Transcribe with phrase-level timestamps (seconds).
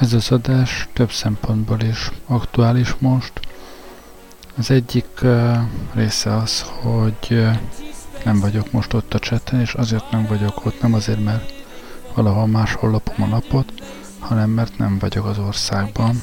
[0.00, 3.32] Ez az adás több szempontból is aktuális most.
[4.56, 5.56] Az egyik uh,
[5.94, 7.56] része az, hogy uh,
[8.24, 11.52] nem vagyok most ott a cseten, és azért nem vagyok ott, nem azért, mert
[12.14, 13.72] valahol máshol lopom a napot,
[14.18, 16.20] hanem mert nem vagyok az országban.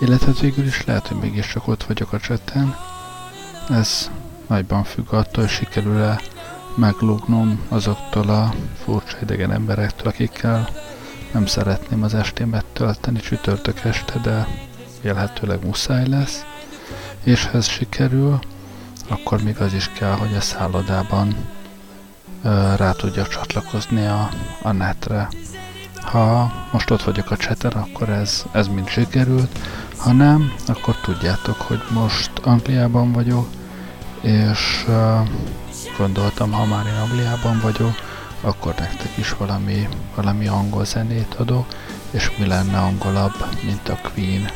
[0.00, 2.76] Illetve végül is lehet, hogy mégiscsak ott vagyok a cseten.
[3.68, 4.10] Ez
[4.46, 6.20] nagyban függ attól, hogy sikerül-e
[6.74, 10.68] meglógnom azoktól a furcsa idegen emberektől, akikkel
[11.32, 14.46] nem szeretném az estémet tölteni csütörtök este, de
[15.02, 16.44] vélhetőleg muszáj lesz.
[17.22, 18.38] És ha ez sikerül,
[19.08, 21.36] akkor még az is kell, hogy a szállodában
[22.42, 24.28] ö, rá tudjak csatlakozni a,
[24.62, 25.28] a netre.
[26.02, 29.58] Ha most ott vagyok a cseten, akkor ez, ez mind sikerült.
[29.96, 33.48] Ha nem, akkor tudjátok, hogy most Angliában vagyok,
[34.20, 35.28] és uh,
[35.98, 37.94] gondoltam, ha már én Angliában vagyok,
[38.40, 41.66] akkor nektek is valami, valami angol zenét adok,
[42.10, 44.50] és mi lenne angolabb, mint a Queen.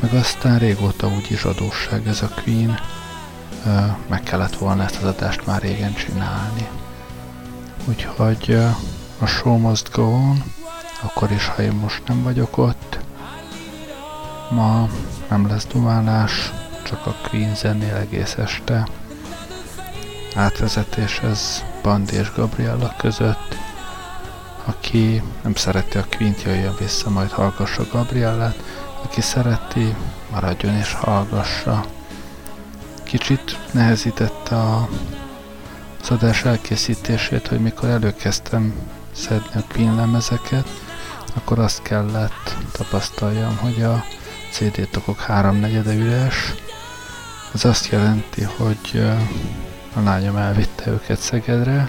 [0.00, 2.80] Meg aztán régóta úgyis adósság ez a Queen,
[4.06, 6.68] meg kellett volna ezt az adást már régen csinálni.
[7.84, 8.58] Úgyhogy
[9.18, 10.42] a show must go on,
[11.00, 12.98] akkor is, ha én most nem vagyok ott.
[14.50, 14.88] Ma
[15.28, 16.52] nem lesz dumálás,
[16.82, 18.88] csak a Queen zenél egész este.
[20.34, 23.56] Átvezetés ez Bandi és Gabriella között.
[24.64, 28.62] Aki nem szereti a Queen-t, jöjjön vissza, majd hallgassa Gabriellát.
[29.02, 29.94] Aki szereti,
[30.30, 31.84] maradjon és hallgassa.
[33.02, 34.88] Kicsit nehezítette a,
[36.10, 38.74] az elkészítését, hogy mikor előkezdtem
[39.12, 40.68] szedni a Queen lemezeket,
[41.34, 44.04] akkor azt kellett tapasztaljam, hogy a
[44.52, 46.54] CD tokok háromnegyede üres.
[47.54, 49.02] Ez azt jelenti, hogy
[49.98, 51.88] a lányom elvitte őket Szegedre,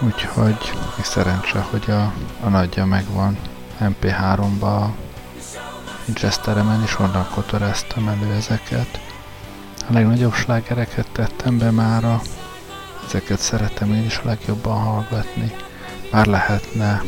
[0.00, 3.38] úgyhogy még szerencse, hogy a, a nagyja megvan
[3.80, 4.86] MP3-ba
[6.06, 9.00] Winchesteremen, és onnan kotoráztam elő ezeket.
[9.88, 12.20] A legnagyobb slágereket tettem be mára,
[13.06, 15.52] ezeket szeretem én is a legjobban hallgatni.
[16.10, 17.02] Bár lehetne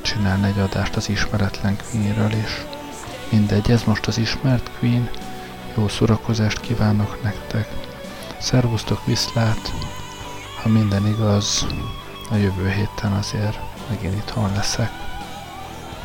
[0.00, 2.64] csinálni egy adást az ismeretlen Queenről is.
[3.30, 5.10] Mindegy, ez most az ismert Queen.
[5.76, 7.91] Jó szórakozást kívánok nektek.
[8.42, 9.72] Szervusztok, viszlát!
[10.62, 11.66] Ha minden igaz,
[12.30, 13.58] a jövő héten azért
[13.88, 14.90] megint itthon leszek.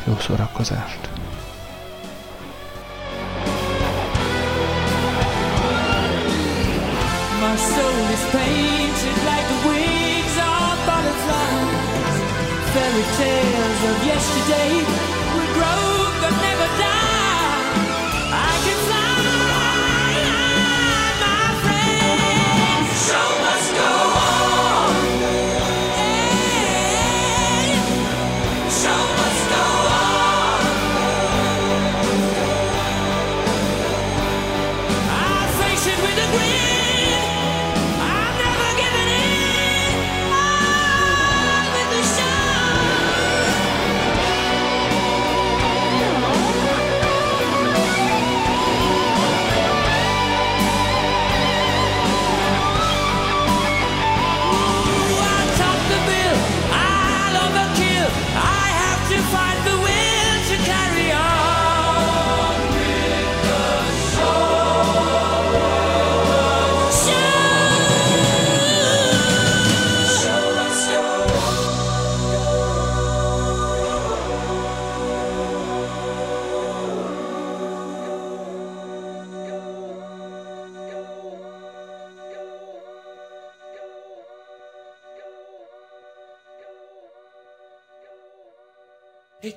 [0.04, 1.10] Jó szórakozást!
[12.72, 14.72] Fairy tales of yesterday
[15.34, 16.97] will grow but never die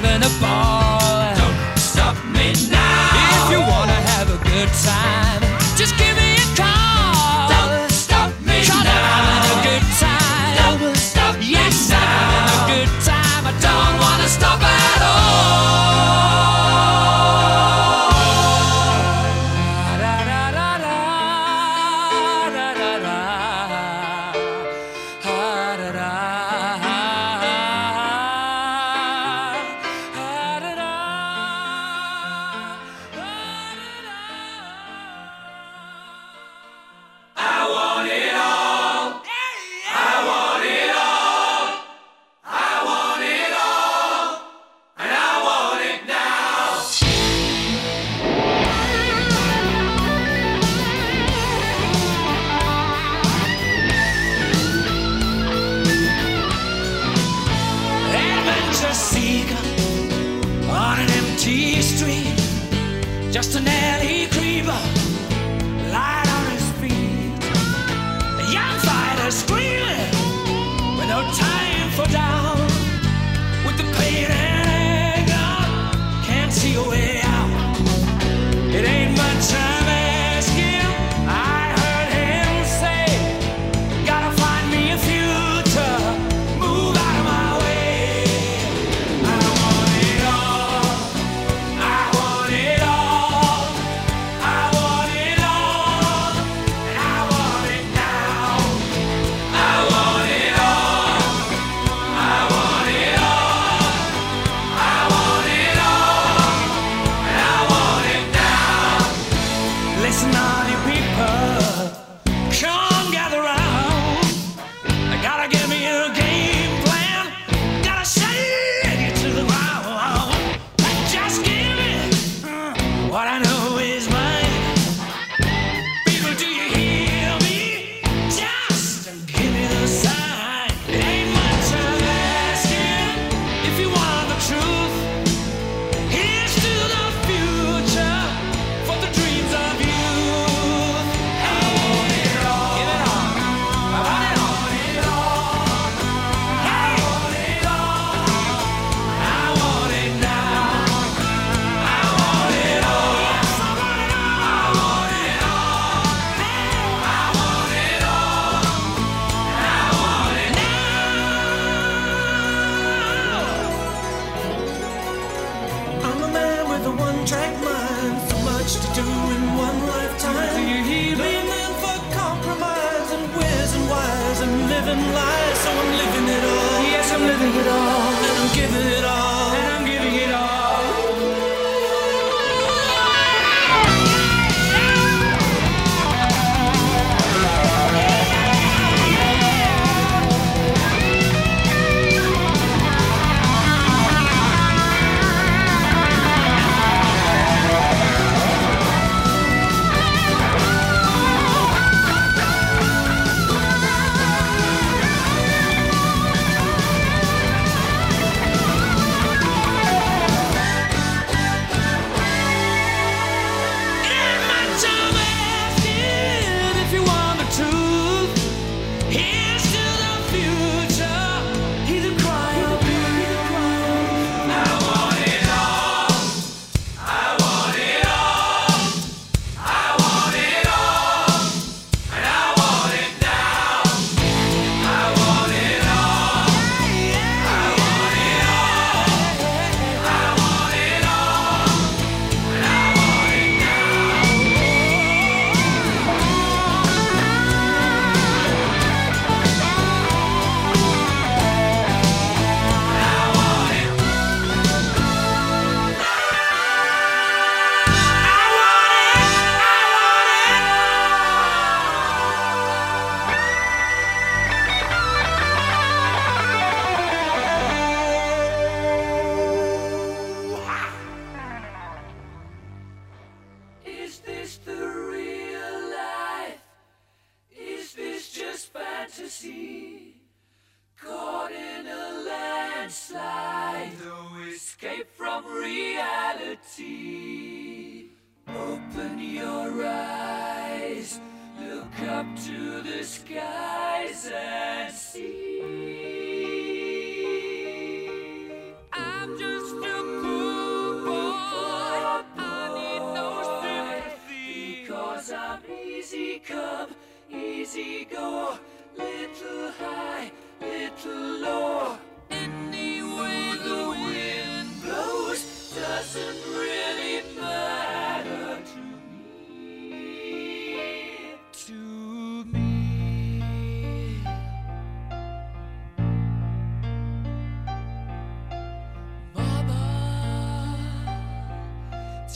[0.00, 1.34] having a ball.
[1.34, 3.46] Don't stop me now.
[3.46, 5.27] If you wanna have a good time.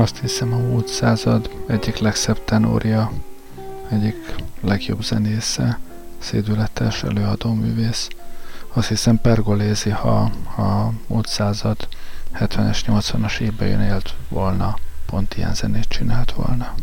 [0.00, 3.12] azt hiszem a múlt század egyik legszebb tenória,
[3.90, 5.78] egyik legjobb zenésze,
[6.18, 8.08] szédületes előadóművész.
[8.72, 10.20] Azt hiszem Pergolézi, ha,
[10.56, 11.88] a múlt század
[12.34, 16.74] 70-es, 80-as évben élt volna, pont ilyen zenét csinált volna.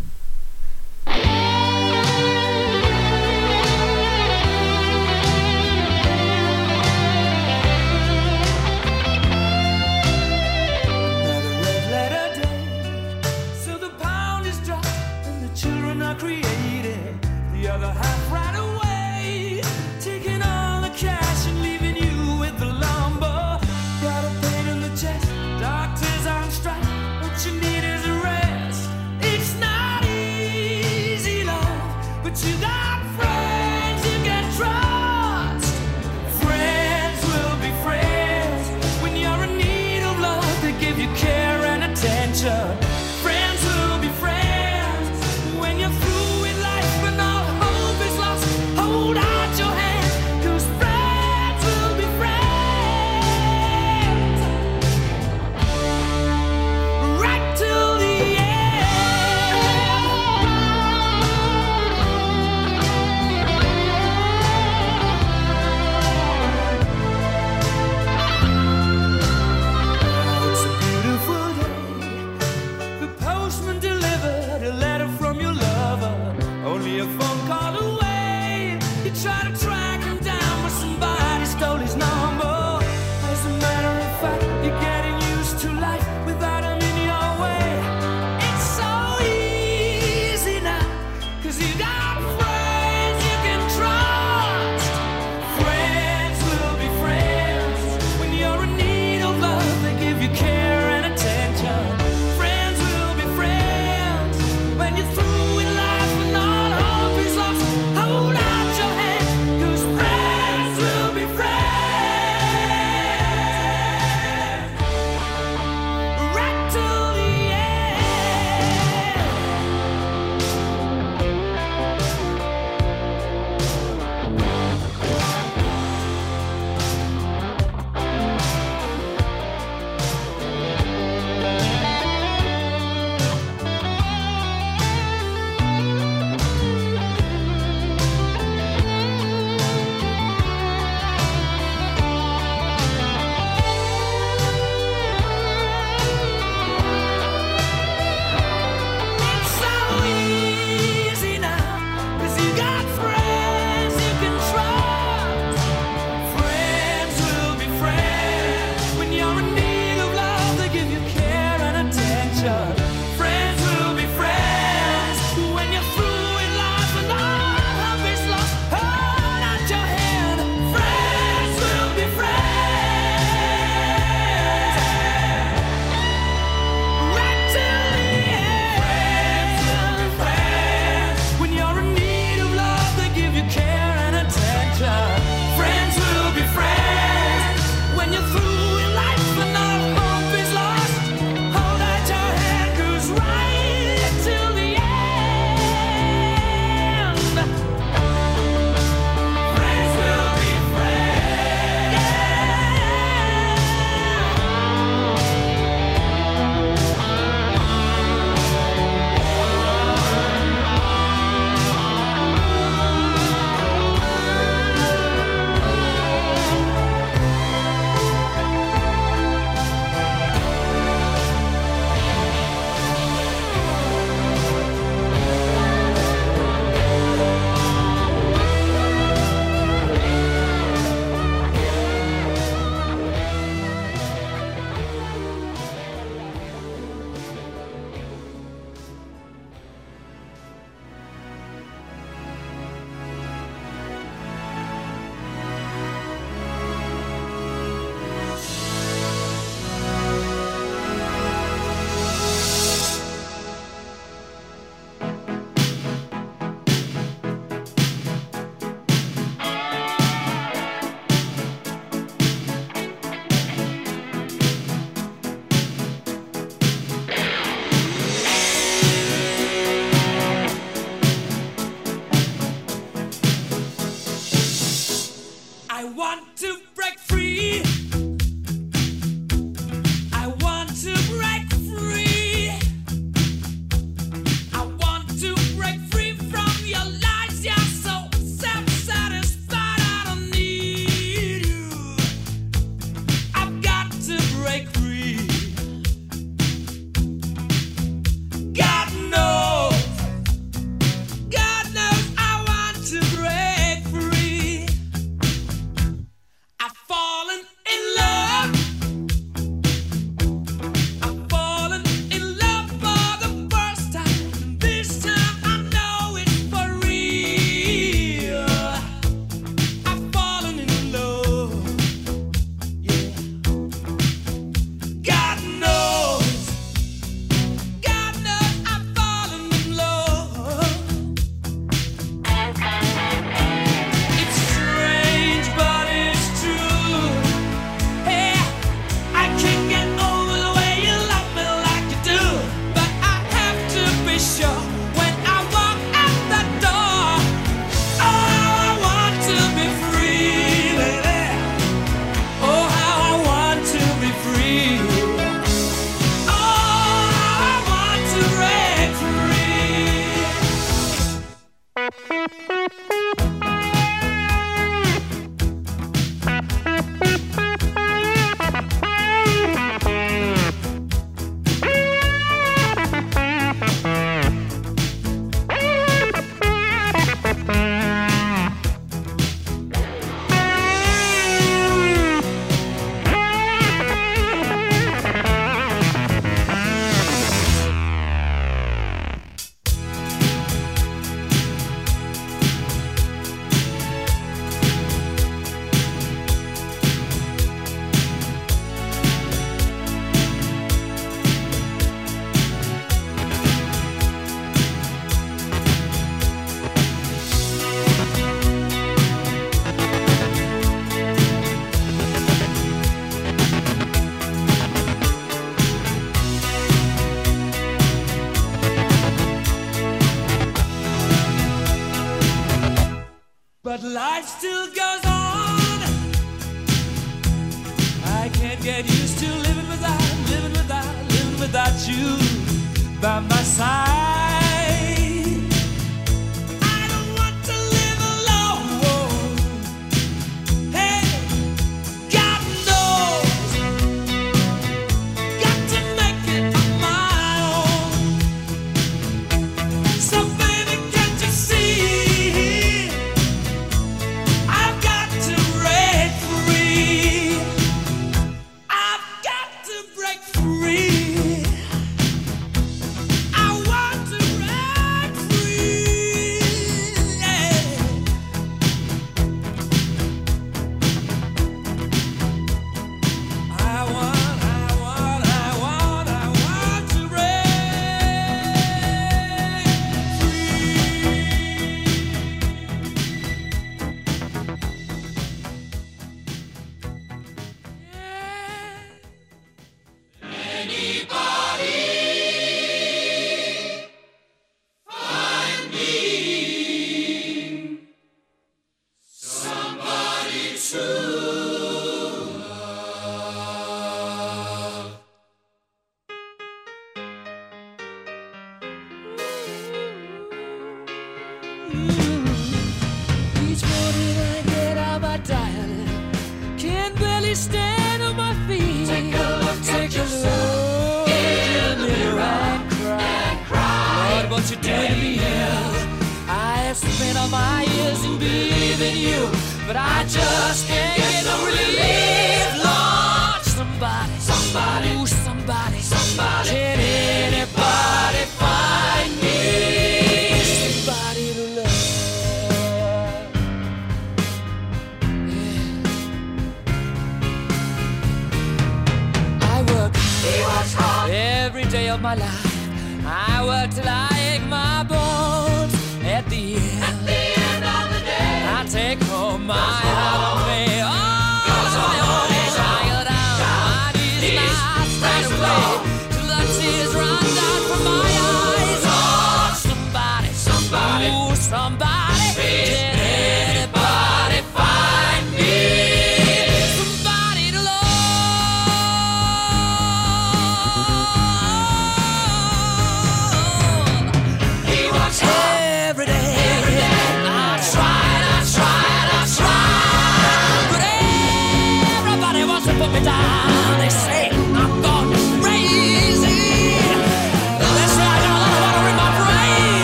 [571.50, 571.97] Somebody,